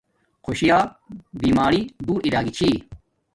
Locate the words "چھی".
2.57-2.71